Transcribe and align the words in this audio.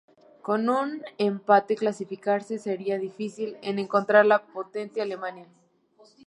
Con 0.41 0.67
un 0.71 1.03
empate 1.19 1.75
clasificarse 1.75 2.57
sería 2.57 2.97
difícil 2.97 3.55
en 3.61 3.85
contra 3.85 4.23
de 4.23 4.29
la 4.29 4.43
potente 4.43 4.99
Alemania. 4.99 5.45